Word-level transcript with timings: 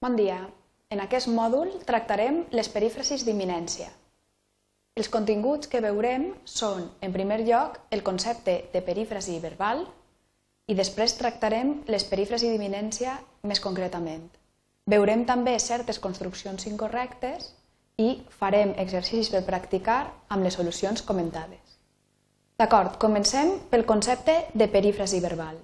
Bon 0.00 0.14
dia. 0.14 0.36
En 0.94 1.00
aquest 1.02 1.26
mòdul 1.26 1.72
tractarem 1.86 2.36
les 2.54 2.68
perífrasis 2.70 3.24
d'imminència. 3.26 3.88
Els 4.94 5.08
continguts 5.10 5.66
que 5.72 5.80
veurem 5.82 6.28
són, 6.46 6.84
en 7.02 7.14
primer 7.16 7.40
lloc, 7.48 7.80
el 7.90 8.04
concepte 8.06 8.54
de 8.74 8.82
perífrasi 8.86 9.40
verbal 9.42 9.82
i 10.70 10.76
després 10.78 11.16
tractarem 11.18 11.72
les 11.90 12.06
perífrasis 12.12 12.52
d'imminència 12.52 13.16
més 13.42 13.58
concretament. 13.64 14.22
Veurem 14.94 15.24
també 15.26 15.56
certes 15.58 15.98
construccions 16.04 16.68
incorrectes 16.70 17.48
i 17.98 18.12
farem 18.38 18.76
exercicis 18.84 19.32
per 19.34 19.42
practicar 19.50 19.98
amb 20.28 20.46
les 20.46 20.60
solucions 20.60 21.02
comentades. 21.02 21.74
D'acord, 22.54 23.00
comencem 23.02 23.56
pel 23.74 23.82
concepte 23.94 24.44
de 24.54 24.70
perífrasi 24.78 25.18
verbal. 25.26 25.58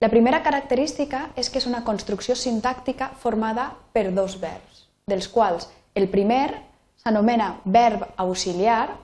La 0.00 0.08
primera 0.08 0.38
característica 0.40 1.26
és 1.36 1.50
que 1.52 1.60
és 1.60 1.66
una 1.68 1.82
construcció 1.84 2.32
sintàctica 2.32 3.10
formada 3.20 3.66
per 3.92 4.06
dos 4.16 4.38
verbs, 4.40 4.86
dels 5.04 5.28
quals 5.28 5.66
el 5.92 6.06
primer 6.08 6.46
s'anomena 7.02 7.50
verb 7.64 8.06
auxiliar 8.16 8.94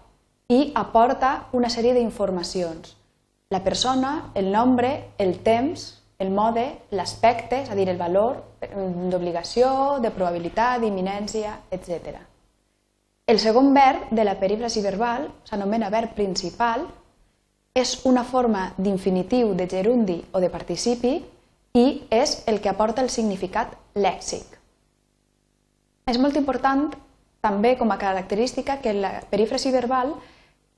i 0.49 0.71
aporta 0.73 1.51
una 1.53 1.69
sèrie 1.69 1.93
d'informacions. 1.93 2.95
La 3.53 3.61
persona, 3.61 4.33
el 4.35 4.49
nombre, 4.53 5.13
el 5.19 5.37
temps, 5.45 5.85
el 6.19 6.31
mode, 6.33 6.65
l'aspecte, 6.97 7.61
és 7.67 7.71
a 7.71 7.77
dir, 7.77 7.91
el 7.93 8.01
valor 8.01 8.41
d'obligació, 9.13 9.99
de 10.01 10.11
probabilitat, 10.17 10.81
d'imminència, 10.81 11.59
etc. 11.77 12.23
El 13.29 13.39
segon 13.43 13.75
verb 13.77 14.09
de 14.17 14.25
la 14.25 14.39
perífrasi 14.41 14.81
verbal 14.81 15.29
s'anomena 15.45 15.93
verb 15.93 16.17
principal 16.17 16.89
és 17.77 17.99
una 18.09 18.25
forma 18.25 18.71
d'infinitiu 18.81 19.53
de 19.55 19.67
gerundi 19.69 20.17
o 20.33 20.41
de 20.41 20.49
participi 20.49 21.19
i 21.77 21.87
és 22.09 22.39
el 22.49 22.63
que 22.65 22.73
aporta 22.73 23.05
el 23.05 23.11
significat 23.13 23.75
lèxic. 23.95 24.57
És 26.09 26.17
molt 26.17 26.39
important 26.41 26.89
també 27.45 27.75
com 27.77 27.93
a 27.93 27.99
característica 28.01 28.79
que 28.81 28.97
la 28.97 29.13
perífrasi 29.29 29.75
verbal 29.75 30.15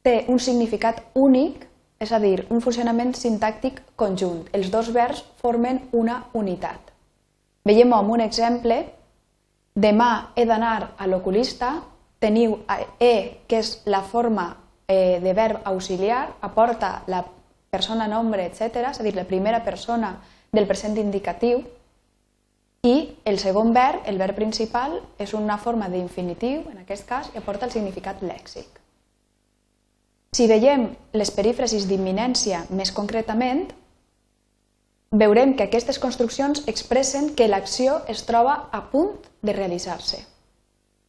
té 0.03 0.25
un 0.29 0.43
significat 0.43 1.05
únic, 1.15 1.65
és 2.03 2.11
a 2.13 2.19
dir, 2.19 2.47
un 2.51 2.61
funcionament 2.63 3.15
sintàctic 3.15 3.81
conjunt. 3.97 4.47
Els 4.53 4.71
dos 4.75 4.91
verbs 4.95 5.23
formen 5.39 5.85
una 5.93 6.25
unitat. 6.35 6.93
Veiem 7.67 7.93
amb 7.95 8.11
un 8.11 8.23
exemple, 8.25 8.83
demà 9.75 10.33
he 10.35 10.47
d'anar 10.47 10.95
a 10.99 11.07
l'oculista, 11.07 11.77
teniu 12.19 12.59
E, 12.99 13.45
que 13.47 13.63
és 13.63 13.79
la 13.87 14.03
forma 14.03 14.49
eh, 14.89 15.21
de 15.21 15.33
verb 15.35 15.61
auxiliar 15.65 16.35
aporta 16.41 17.05
la 17.07 17.25
persona, 17.71 18.09
nombre, 18.09 18.47
etc., 18.47 18.89
és 18.89 19.01
a 19.01 19.05
dir, 19.05 19.15
la 19.15 19.29
primera 19.29 19.63
persona 19.65 20.17
del 20.51 20.67
present 20.67 20.97
indicatiu, 20.97 21.61
i 22.83 23.19
el 23.29 23.39
segon 23.39 23.75
verb, 23.75 24.07
el 24.07 24.19
verb 24.19 24.37
principal, 24.39 25.01
és 25.19 25.35
una 25.35 25.59
forma 25.59 25.91
d'infinitiu, 25.93 26.63
en 26.73 26.79
aquest 26.85 27.05
cas, 27.07 27.29
i 27.35 27.39
aporta 27.39 27.67
el 27.67 27.75
significat 27.75 28.23
lèxic. 28.23 28.81
Si 30.33 30.47
veiem 30.47 30.89
les 31.13 31.31
perífrasis 31.35 31.89
d'imminència 31.89 32.65
més 32.71 32.93
concretament, 32.93 33.67
veurem 35.11 35.55
que 35.57 35.69
aquestes 35.69 35.99
construccions 35.99 36.65
expressen 36.67 37.35
que 37.35 37.49
l'acció 37.49 38.01
es 38.09 38.25
troba 38.29 38.69
a 38.73 38.85
punt 38.93 39.17
de 39.43 39.53
realitzar-se 39.57 40.25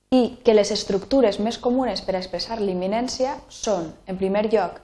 i 0.09 0.39
que 0.43 0.55
les 0.55 0.71
estructures 0.73 1.37
més 1.39 1.59
comunes 1.61 2.01
per 2.01 2.15
expressar 2.17 2.57
l'imminència 2.59 3.35
són, 3.53 3.91
en 4.09 4.17
primer 4.17 4.47
lloc, 4.49 4.79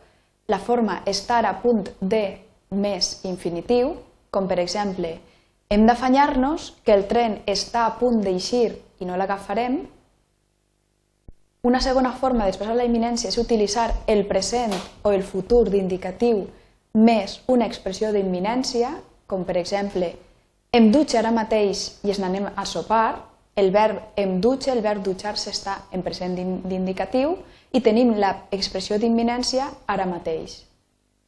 la 0.48 0.59
forma 0.62 1.00
estar 1.09 1.42
a 1.45 1.56
punt 1.64 1.88
de 2.00 2.26
més 2.70 3.26
infinitiu, 3.26 3.96
com 4.30 4.46
per 4.48 4.59
exemple, 4.62 5.16
hem 5.70 5.88
d'afanyar-nos 5.88 6.76
que 6.86 6.94
el 6.94 7.08
tren 7.09 7.40
està 7.50 7.88
a 7.88 7.96
punt 7.98 8.22
d'eixir 8.22 8.76
i 9.02 9.09
no 9.09 9.18
l'agafarem. 9.18 9.80
Una 11.66 11.81
segona 11.81 12.12
forma 12.14 12.46
d'expressar 12.46 12.75
la 12.78 12.85
imminència 12.85 13.31
és 13.31 13.40
utilitzar 13.41 13.90
el 14.06 14.28
present 14.30 14.75
o 15.02 15.12
el 15.12 15.25
futur 15.25 15.64
d'indicatiu 15.72 16.46
més 16.94 17.40
una 17.50 17.66
expressió 17.66 18.12
d'imminència, 18.14 18.94
com 19.25 19.44
per 19.44 19.58
exemple, 19.58 20.14
em 20.72 20.91
dutxe 20.94 21.18
ara 21.18 21.34
mateix 21.34 21.88
i 22.06 22.14
ens 22.14 22.22
n'anem 22.22 22.52
a 22.53 22.66
sopar, 22.69 23.34
el 23.55 23.71
verb 23.71 24.01
em 24.19 24.39
dutxe, 24.41 24.71
el 24.71 24.83
verb 24.83 25.03
dutxar-se 25.03 25.51
està 25.51 25.77
en 25.95 26.03
present 26.03 26.35
d'indicatiu 26.35 27.38
i 27.71 27.81
tenim 27.83 28.13
l'expressió 28.19 28.99
d'imminència 28.99 29.69
ara 29.88 30.07
mateix. 30.07 30.63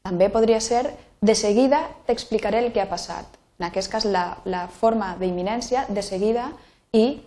També 0.03 0.29
podria 0.31 0.59
ser 0.63 0.83
de 1.21 1.35
seguida 1.35 1.81
t'explicaré 2.05 2.59
el 2.63 2.71
que 2.73 2.81
ha 2.83 2.89
passat. 2.91 3.25
En 3.59 3.65
aquest 3.67 3.91
cas 3.91 4.05
la, 4.05 4.37
la 4.45 4.67
forma 4.67 5.15
d'imminència 5.19 5.87
de 5.89 6.03
seguida 6.03 6.51
i 6.93 7.21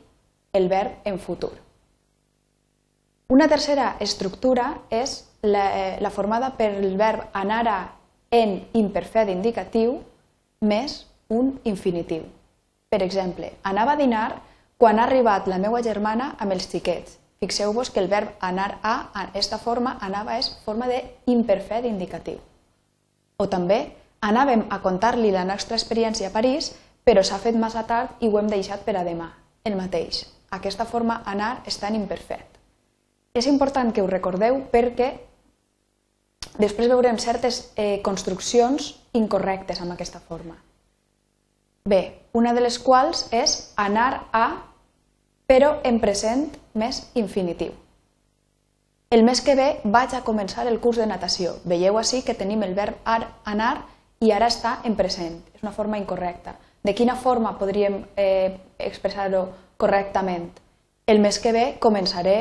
el 0.53 0.69
verb 0.69 0.93
en 1.05 1.19
futur. 1.19 1.53
Una 3.31 3.49
tercera 3.49 3.97
estructura 4.01 4.81
és 4.91 5.25
la, 5.43 5.65
eh, 5.77 5.97
la 6.01 6.11
formada 6.11 6.53
per 6.59 6.73
el 6.77 6.97
verb 6.99 7.29
anar 7.33 7.63
a 7.69 7.79
en 8.31 8.61
imperfet 8.75 9.31
indicatiu 9.31 10.01
més 10.61 11.07
un 11.29 11.57
infinitiu. 11.65 12.25
Per 12.91 13.03
exemple, 13.03 13.53
anava 13.63 13.95
a 13.95 13.99
dinar 13.99 14.29
quan 14.81 14.99
ha 14.99 15.05
arribat 15.05 15.45
la 15.45 15.59
meva 15.61 15.83
germana 15.85 16.31
amb 16.41 16.55
els 16.55 16.65
xiquets. 16.73 17.19
Fixeu-vos 17.41 17.91
que 17.93 18.01
el 18.01 18.09
verb 18.09 18.31
anar 18.41 18.79
a, 18.81 19.11
en 19.13 19.27
aquesta 19.29 19.59
forma, 19.61 19.99
anava 20.01 20.39
és 20.41 20.49
forma 20.65 20.87
d'imperfet 20.89 21.85
indicatiu. 21.85 22.39
O 23.37 23.47
també, 23.53 23.81
anàvem 24.25 24.63
a 24.73 24.79
contar-li 24.81 25.33
la 25.35 25.45
nostra 25.45 25.77
experiència 25.77 26.31
a 26.31 26.33
París, 26.33 26.71
però 27.05 27.21
s'ha 27.21 27.37
fet 27.43 27.59
massa 27.61 27.83
tard 27.85 28.25
i 28.25 28.29
ho 28.29 28.39
hem 28.41 28.49
deixat 28.49 28.87
per 28.87 28.97
a 28.97 29.05
demà, 29.05 29.29
el 29.69 29.77
mateix. 29.77 30.23
Aquesta 30.49 30.89
forma 30.89 31.19
anar 31.29 31.59
està 31.69 31.93
en 31.93 32.01
imperfet. 32.01 32.57
És 33.37 33.51
important 33.53 33.93
que 33.93 34.01
ho 34.01 34.09
recordeu 34.09 34.63
perquè 34.73 35.11
després 36.57 36.89
veurem 36.89 37.21
certes 37.21 37.67
eh, 37.77 38.01
construccions 38.01 38.95
incorrectes 39.13 39.85
amb 39.85 39.93
aquesta 39.93 40.25
forma. 40.25 40.57
Bé, 41.85 42.03
una 42.33 42.57
de 42.57 42.65
les 42.65 42.81
quals 42.81 43.27
és 43.33 43.73
anar 43.77 44.25
a 44.33 44.70
però 45.51 45.81
en 45.83 45.99
present 45.99 46.45
més 46.79 47.01
infinitiu. 47.19 47.73
El 49.11 49.25
mes 49.27 49.41
que 49.43 49.57
ve 49.59 49.81
vaig 49.83 50.13
a 50.15 50.23
començar 50.23 50.63
el 50.71 50.79
curs 50.79 51.01
de 51.03 51.09
natació. 51.11 51.57
Veieu 51.67 51.97
així 51.99 52.21
que 52.23 52.37
tenim 52.39 52.63
el 52.63 52.77
verb 52.77 53.01
ar, 53.03 53.25
anar 53.43 53.73
i 54.23 54.31
ara 54.31 54.47
està 54.47 54.77
en 54.87 54.95
present. 54.95 55.41
És 55.51 55.65
una 55.65 55.75
forma 55.75 55.99
incorrecta. 55.99 56.55
De 56.87 56.95
quina 56.95 57.17
forma 57.19 57.57
podríem 57.59 58.05
eh, 58.15 58.61
expressar-ho 58.79 59.49
correctament? 59.77 60.53
El 61.11 61.19
mes 61.19 61.41
que 61.43 61.51
ve 61.57 61.65
començaré 61.83 62.37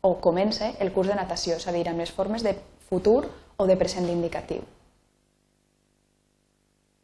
o 0.00 0.14
comence 0.22 0.70
el 0.78 0.94
curs 0.94 1.10
de 1.10 1.18
natació, 1.18 1.58
és 1.58 1.66
a 1.66 1.74
dir, 1.74 1.88
amb 1.90 1.98
les 1.98 2.14
formes 2.14 2.46
de 2.46 2.54
futur 2.86 3.24
o 3.56 3.66
de 3.66 3.76
present 3.80 4.06
indicatiu 4.06 4.62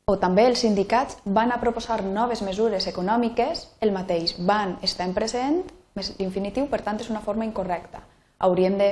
o 0.08 0.16
també 0.16 0.46
els 0.48 0.62
sindicats 0.64 1.18
van 1.36 1.52
a 1.52 1.58
proposar 1.60 2.00
noves 2.02 2.40
mesures 2.40 2.86
econòmiques, 2.88 3.66
el 3.84 3.92
mateix 3.92 4.38
van 4.48 4.78
estar 4.82 5.04
en 5.04 5.12
present, 5.12 5.60
més 5.98 6.14
infinitiu, 6.24 6.64
per 6.72 6.80
tant 6.86 6.96
és 7.02 7.10
una 7.12 7.20
forma 7.20 7.44
incorrecta. 7.44 8.00
Hauríem 8.40 8.78
de 8.80 8.88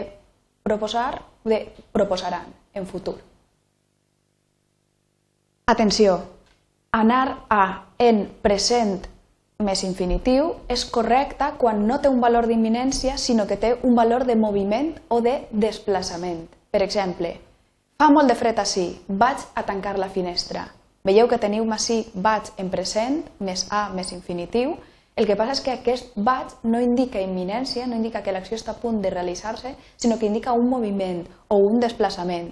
proposar, 0.66 1.22
de 1.44 1.62
proposaran 1.94 2.52
en 2.74 2.86
futur. 2.86 3.16
Atenció, 5.72 6.20
anar 6.92 7.46
a 7.48 7.62
en 7.98 8.26
present 8.42 9.06
més 9.64 9.86
infinitiu 9.88 10.52
és 10.68 10.84
correcta 10.84 11.54
quan 11.56 11.86
no 11.88 11.96
té 12.02 12.12
un 12.12 12.20
valor 12.20 12.44
d'imminència, 12.44 13.16
sinó 13.16 13.46
que 13.48 13.56
té 13.56 13.78
un 13.88 13.96
valor 13.96 14.28
de 14.28 14.36
moviment 14.36 14.92
o 15.08 15.22
de 15.24 15.46
desplaçament. 15.50 16.44
Per 16.70 16.84
exemple, 16.84 17.38
fa 17.96 18.12
molt 18.12 18.28
de 18.28 18.36
fred 18.36 18.60
així, 18.60 18.90
vaig 19.08 19.48
a 19.54 19.64
tancar 19.64 19.96
la 19.96 20.12
finestra. 20.12 20.68
Veieu 21.06 21.28
que 21.30 21.38
teniu 21.38 21.62
massí 21.68 22.00
vaig 22.18 22.48
en 22.58 22.66
present, 22.72 23.20
més 23.38 23.66
a 23.70 23.84
més 23.94 24.08
infinitiu. 24.10 24.72
El 25.14 25.28
que 25.28 25.36
passa 25.38 25.54
és 25.54 25.60
que 25.62 25.74
aquest 25.76 26.16
vaig 26.18 26.50
no 26.66 26.80
indica 26.82 27.22
imminència, 27.22 27.86
no 27.86 27.94
indica 27.94 28.24
que 28.26 28.34
l'acció 28.34 28.58
està 28.58 28.74
a 28.74 28.80
punt 28.80 28.98
de 29.04 29.12
realitzar-se, 29.14 29.76
sinó 29.96 30.18
que 30.18 30.26
indica 30.26 30.56
un 30.58 30.66
moviment 30.68 31.22
o 31.46 31.60
un 31.62 31.78
desplaçament. 31.78 32.50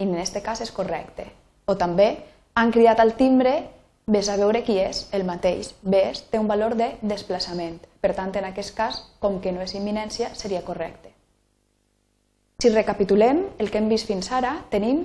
I 0.00 0.08
en 0.08 0.16
aquest 0.16 0.40
cas 0.40 0.64
és 0.64 0.72
correcte. 0.72 1.28
O 1.68 1.76
també 1.76 2.08
han 2.56 2.72
cridat 2.72 3.00
al 3.00 3.12
timbre, 3.20 3.58
ves 4.06 4.32
a 4.32 4.40
veure 4.40 4.64
qui 4.64 4.80
és, 4.80 5.04
el 5.12 5.28
mateix. 5.28 5.74
Ves 5.82 6.24
té 6.32 6.40
un 6.40 6.48
valor 6.48 6.78
de 6.80 6.94
desplaçament. 7.02 7.76
Per 8.00 8.16
tant, 8.16 8.32
en 8.40 8.48
aquest 8.48 8.72
cas, 8.74 9.04
com 9.20 9.40
que 9.44 9.52
no 9.52 9.60
és 9.60 9.76
imminència, 9.76 10.32
seria 10.34 10.64
correcte. 10.64 11.12
Si 12.58 12.72
recapitulem 12.72 13.50
el 13.58 13.68
que 13.68 13.82
hem 13.82 13.92
vist 13.92 14.08
fins 14.08 14.32
ara, 14.32 14.62
tenim 14.72 15.04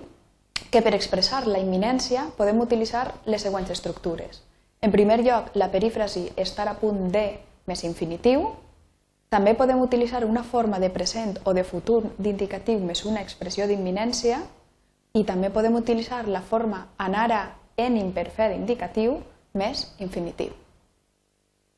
que 0.71 0.81
per 0.81 0.93
expressar 0.95 1.45
la 1.47 1.59
imminència 1.63 2.27
podem 2.37 2.59
utilitzar 2.61 3.13
les 3.25 3.41
següents 3.41 3.71
estructures. 3.71 4.41
En 4.81 4.91
primer 4.91 5.21
lloc, 5.23 5.51
la 5.55 5.71
perífrasi 5.71 6.31
estar 6.35 6.67
a 6.67 6.77
punt 6.79 7.09
de 7.11 7.39
més 7.65 7.83
infinitiu. 7.83 8.51
També 9.29 9.53
podem 9.59 9.81
utilitzar 9.83 10.23
una 10.25 10.43
forma 10.43 10.79
de 10.79 10.89
present 10.89 11.37
o 11.43 11.53
de 11.53 11.63
futur 11.63 12.03
d'indicatiu 12.17 12.79
més 12.79 13.03
una 13.05 13.23
expressió 13.25 13.67
d'imminència 13.67 14.39
i 15.17 15.23
també 15.25 15.49
podem 15.49 15.75
utilitzar 15.75 16.27
la 16.27 16.41
forma 16.41 16.85
anar 16.97 17.27
a 17.33 17.41
en 17.77 17.97
imperfet 17.97 18.55
indicatiu 18.55 19.19
més 19.53 19.87
infinitiu. 19.99 20.53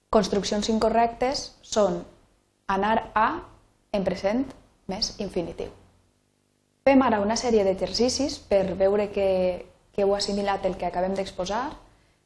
construccions 0.10 0.70
incorrectes 0.70 1.42
són 1.62 2.00
anar 2.68 3.12
a 3.14 3.28
en 3.94 4.04
present 4.04 4.46
més 4.90 5.14
infinitiu. 5.20 5.79
Fem 6.89 7.03
ara 7.06 7.19
una 7.21 7.36
sèrie 7.38 7.62
d'exercicis 7.62 8.39
per 8.50 8.63
veure 8.74 9.12
que, 9.13 9.25
que 9.94 10.01
heu 10.01 10.15
assimilat 10.18 10.63
el 10.65 10.74
que 10.74 10.88
acabem 10.88 11.13
d'exposar 11.13 11.68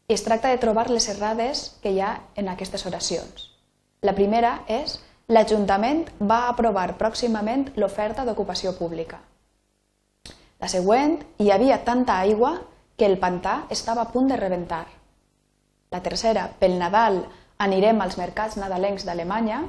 i 0.08 0.16
es 0.16 0.24
tracta 0.24 0.54
de 0.54 0.60
trobar 0.62 0.86
les 0.88 1.10
errades 1.12 1.66
que 1.84 1.92
hi 1.92 2.00
ha 2.00 2.14
en 2.40 2.48
aquestes 2.48 2.88
oracions. 2.88 3.50
La 4.08 4.16
primera 4.16 4.54
és 4.72 4.96
l'Ajuntament 5.28 6.06
va 6.32 6.48
aprovar 6.48 6.96
pròximament 6.96 7.74
l'oferta 7.76 8.24
d'ocupació 8.24 8.72
pública. 8.80 9.20
La 10.64 10.72
següent, 10.72 11.20
hi 11.44 11.52
havia 11.52 11.84
tanta 11.84 12.22
aigua 12.24 12.56
que 12.96 13.12
el 13.12 13.20
pantà 13.20 13.66
estava 13.68 14.08
a 14.08 14.14
punt 14.16 14.32
de 14.32 14.40
rebentar. 14.40 14.86
La 15.92 16.06
tercera, 16.08 16.48
pel 16.64 16.80
Nadal 16.80 17.26
anirem 17.68 18.00
als 18.00 18.16
mercats 18.16 18.56
nadalencs 18.56 19.04
d'Alemanya. 19.04 19.66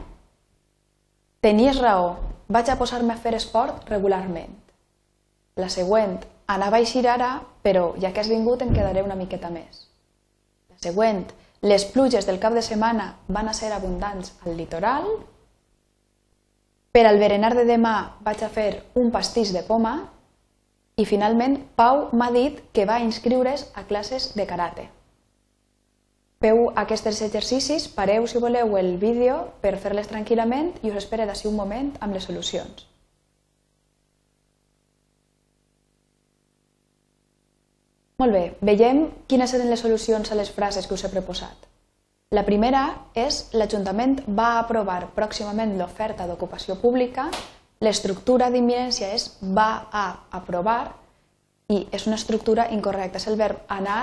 Tenies 1.43 1.82
raó, 1.82 2.12
vaig 2.46 2.70
a 2.70 2.79
posar-me 2.79 3.19
a 3.19 3.25
fer 3.26 3.35
esport 3.43 3.91
regularment. 3.91 4.61
La 5.55 5.69
següent, 5.71 6.17
anava 6.51 6.81
a 6.81 6.83
eixir 6.83 7.05
ara, 7.06 7.29
però 7.62 7.93
ja 8.03 8.11
que 8.12 8.19
has 8.23 8.31
vingut 8.31 8.62
em 8.65 8.73
quedaré 8.75 9.05
una 9.06 9.15
miqueta 9.15 9.51
més. 9.55 9.85
La 10.73 10.81
següent, 10.83 11.21
les 11.62 11.85
pluges 11.93 12.27
del 12.27 12.41
cap 12.43 12.56
de 12.59 12.62
setmana 12.67 13.05
van 13.29 13.47
a 13.49 13.55
ser 13.55 13.71
abundants 13.73 14.33
al 14.45 14.56
litoral. 14.59 15.06
Per 16.91 17.05
al 17.06 17.21
berenar 17.23 17.53
de 17.55 17.62
demà 17.69 17.95
vaig 18.27 18.43
a 18.43 18.51
fer 18.56 18.83
un 18.99 19.12
pastís 19.15 19.53
de 19.55 19.62
poma 19.69 19.95
i 20.99 21.06
finalment, 21.06 21.56
Pau 21.79 22.09
m'ha 22.12 22.31
dit 22.35 22.59
que 22.75 22.87
va 22.91 22.99
inscriure's 23.06 23.69
a 23.75 23.87
classes 23.87 24.33
de 24.35 24.47
karate. 24.51 24.89
Feu 26.43 26.67
aquests 26.83 27.23
exercicis, 27.29 27.87
pareu 27.89 28.27
si 28.27 28.43
voleu 28.43 28.75
el 28.77 28.97
vídeo 28.99 29.39
per 29.62 29.77
fer-les 29.79 30.11
tranquil·lament 30.11 30.75
i 30.83 30.91
us 30.91 30.99
espere 31.05 31.31
d'ací 31.31 31.49
un 31.49 31.56
moment 31.62 31.95
amb 32.01 32.19
les 32.19 32.27
solucions. 32.27 32.91
Molt 38.25 38.32
bé, 38.32 38.44
veiem 38.65 39.05
quines 39.29 39.53
eren 39.53 39.69
les 39.69 39.85
solucions 39.85 40.32
a 40.32 40.38
les 40.38 40.49
frases 40.49 40.88
que 40.88 40.97
us 40.97 41.05
he 41.05 41.12
proposat. 41.12 41.69
La 42.32 42.43
primera 42.49 42.87
és 43.15 43.50
l'Ajuntament 43.53 44.23
va 44.38 44.55
aprovar 44.62 45.11
pròximament 45.15 45.76
l'oferta 45.76 46.25
d'ocupació 46.26 46.81
pública 46.81 47.29
L'estructura 47.85 48.49
d'imminència 48.53 49.11
és 49.12 49.29
va 49.56 49.69
a 49.93 50.05
aprovar 50.38 50.94
i 51.69 51.82
és 51.93 52.06
una 52.06 52.17
estructura 52.21 52.69
incorrecta. 52.73 53.19
És 53.19 53.29
el 53.29 53.37
verb 53.41 53.61
anar 53.69 54.00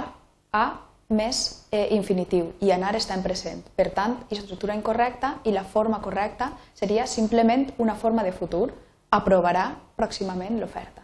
a 0.53 0.65
més 1.09 1.41
eh, 1.71 1.87
infinitiu 1.95 2.51
i 2.61 2.71
anar 2.71 2.93
està 2.99 3.17
en 3.17 3.25
present. 3.25 3.63
Per 3.75 3.89
tant, 3.95 4.17
és 4.29 4.39
estructura 4.43 4.77
incorrecta 4.77 5.37
i 5.49 5.55
la 5.55 5.65
forma 5.65 6.01
correcta 6.03 6.51
seria 6.77 7.07
simplement 7.07 7.71
una 7.79 7.95
forma 7.95 8.27
de 8.27 8.35
futur. 8.35 8.67
Aprovarà 9.11 9.71
pròximament 9.97 10.59
l'oferta. 10.59 11.00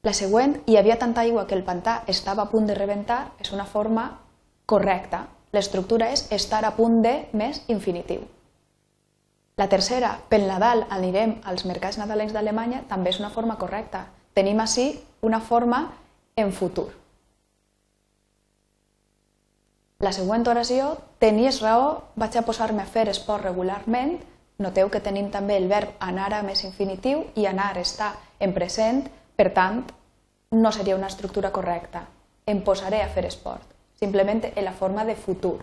La 0.00 0.14
següent, 0.16 0.54
hi 0.64 0.78
havia 0.80 0.96
tanta 0.96 1.20
aigua 1.20 1.42
que 1.46 1.52
el 1.54 1.64
pantà 1.64 1.98
estava 2.08 2.46
a 2.46 2.48
punt 2.48 2.64
de 2.70 2.74
rebentar, 2.76 3.34
és 3.38 3.52
una 3.52 3.66
forma 3.68 4.06
correcta. 4.64 5.26
L'estructura 5.52 6.08
és 6.14 6.22
estar 6.32 6.62
a 6.64 6.70
punt 6.76 7.02
de 7.04 7.12
més 7.36 7.60
infinitiu. 7.68 8.22
La 9.60 9.68
tercera, 9.68 10.14
pel 10.30 10.46
Nadal 10.48 10.86
anirem 10.88 11.34
als 11.44 11.66
mercats 11.68 11.98
nadalencs 12.00 12.32
d'Alemanya, 12.32 12.86
també 12.88 13.12
és 13.12 13.20
una 13.20 13.28
forma 13.34 13.58
correcta. 13.60 14.06
Tenim 14.32 14.64
així 14.64 14.86
una 15.20 15.42
forma 15.44 15.82
en 16.36 16.54
futur. 16.56 16.88
La 20.00 20.14
següent 20.16 20.48
oració, 20.48 20.94
tenies 21.20 21.60
raó, 21.60 22.06
vaig 22.16 22.40
a 22.40 22.46
posar-me 22.48 22.86
a 22.86 22.88
fer 22.88 23.10
esport 23.12 23.44
regularment. 23.44 24.16
Noteu 24.64 24.88
que 24.88 25.04
tenim 25.04 25.28
també 25.28 25.60
el 25.60 25.68
verb 25.68 25.92
anar 26.00 26.32
a 26.32 26.42
més 26.42 26.64
infinitiu 26.64 27.26
i 27.36 27.44
anar 27.44 27.74
està 27.76 28.14
en 28.40 28.56
present, 28.56 29.04
per 29.40 29.54
tant, 29.56 29.84
no 30.52 30.70
seria 30.76 30.96
una 30.98 31.08
estructura 31.08 31.48
correcta. 31.50 32.02
Em 32.44 32.58
posaré 32.60 32.98
a 33.00 33.08
fer 33.08 33.22
esport, 33.24 33.64
simplement 33.96 34.42
en 34.50 34.64
la 34.66 34.74
forma 34.76 35.06
de 35.08 35.14
futur. 35.16 35.54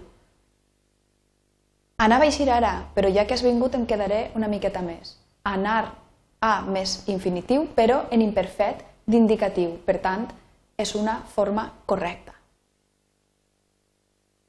Anava 2.02 2.26
a 2.26 2.32
eixir 2.32 2.48
ara, 2.50 2.72
però 2.96 3.12
ja 3.14 3.26
que 3.30 3.36
has 3.36 3.44
vingut 3.46 3.76
em 3.78 3.86
quedaré 3.86 4.32
una 4.40 4.50
miqueta 4.50 4.82
més. 4.82 5.12
Anar 5.44 5.92
a 6.42 6.54
més 6.66 7.04
infinitiu, 7.14 7.68
però 7.76 8.00
en 8.10 8.24
imperfet 8.26 8.82
d'indicatiu. 9.06 9.76
Per 9.86 10.00
tant, 10.02 10.26
és 10.78 10.94
una 10.98 11.20
forma 11.36 11.68
correcta. 11.86 12.34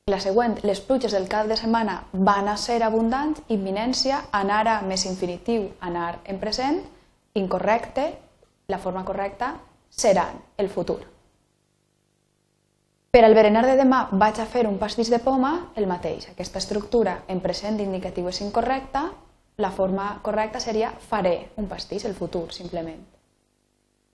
La 0.08 0.20
següent, 0.24 0.56
les 0.64 0.80
pluges 0.80 1.12
del 1.12 1.28
cap 1.28 1.50
de 1.52 1.56
setmana 1.60 1.98
van 2.12 2.48
a 2.48 2.56
ser 2.56 2.78
abundants, 2.82 3.44
imminència, 3.52 4.22
anar 4.32 4.62
a 4.72 4.78
més 4.88 5.04
infinitiu, 5.04 5.68
anar 5.84 6.22
en 6.24 6.40
present, 6.40 6.80
incorrecte, 7.36 8.06
la 8.68 8.78
forma 8.78 9.04
correcta, 9.04 9.56
seran 9.88 10.42
el 10.58 10.68
futur. 10.68 11.00
Per 13.10 13.24
al 13.24 13.32
berenar 13.32 13.64
de 13.64 13.78
demà 13.80 14.02
vaig 14.12 14.36
a 14.42 14.44
fer 14.44 14.66
un 14.68 14.76
pastís 14.76 15.08
de 15.08 15.18
poma, 15.24 15.72
el 15.80 15.86
mateix. 15.88 16.26
Aquesta 16.28 16.60
estructura 16.60 17.22
en 17.32 17.40
present 17.40 17.80
indicatiu 17.80 18.28
és 18.28 18.42
incorrecta, 18.44 19.06
la 19.56 19.70
forma 19.72 20.10
correcta 20.22 20.60
seria 20.60 20.92
faré 21.08 21.48
un 21.56 21.66
pastís, 21.66 22.04
el 22.04 22.14
futur, 22.14 22.52
simplement. 22.52 23.00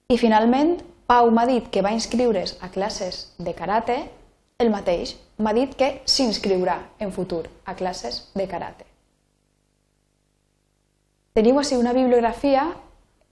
I 0.09 0.19
finalment, 0.23 0.79
Pau 1.11 1.33
m'ha 1.35 1.45
dit 1.51 1.67
que 1.69 1.83
va 1.83 1.93
inscriure's 1.93 2.55
a 2.63 2.71
classes 2.71 3.35
de 3.37 3.53
karate, 3.59 3.99
el 4.63 4.71
mateix, 4.71 5.17
m'ha 5.37 5.53
dit 5.53 5.75
que 5.75 5.91
s'inscriurà 6.07 6.79
en 7.03 7.11
futur 7.13 7.49
a 7.67 7.75
classes 7.75 8.31
de 8.39 8.47
karate. 8.47 8.87
Teniu 11.35 11.59
així 11.59 11.75
una 11.75 11.93
bibliografia 11.93 12.71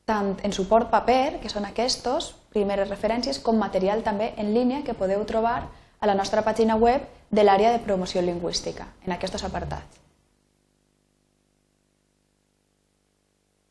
tant 0.04 0.36
en 0.42 0.52
suport 0.52 0.90
paper, 0.90 1.40
que 1.42 1.50
són 1.52 1.66
aquests, 1.68 2.32
primeres 2.52 2.90
referències, 2.90 3.38
com 3.40 3.56
material 3.58 4.02
també 4.02 4.32
en 4.36 4.52
línia 4.54 4.82
que 4.84 4.94
podeu 4.94 5.24
trobar 5.24 5.68
a 6.00 6.06
la 6.06 6.14
nostra 6.18 6.42
pàgina 6.42 6.76
web 6.76 7.04
de 7.30 7.44
l'àrea 7.44 7.72
de 7.72 7.80
promoció 7.84 8.22
lingüística, 8.22 8.88
en 9.06 9.14
aquests 9.14 9.44
apartats. 9.44 10.00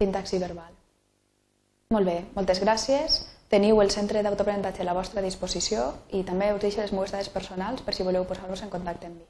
Sintaxi 0.01 0.39
verbal. 0.41 0.71
Molt 1.91 2.07
bé, 2.07 2.17
moltes 2.33 2.61
gràcies. 2.63 3.19
Teniu 3.51 3.81
el 3.83 3.91
centre 3.91 4.23
d'autoaprenentatge 4.23 4.81
a 4.81 4.87
la 4.87 4.95
vostra 4.95 5.21
disposició 5.21 5.91
i 6.15 6.23
també 6.23 6.53
us 6.55 6.63
deixo 6.63 6.81
les 6.81 6.95
meves 6.95 7.11
dades 7.11 7.29
personals 7.29 7.83
per 7.83 7.93
si 7.93 8.07
voleu 8.07 8.25
posar-vos 8.25 8.63
en 8.63 8.71
contacte 8.71 9.11
amb 9.11 9.19
mi. 9.19 9.27